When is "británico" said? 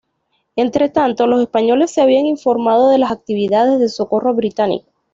4.33-4.89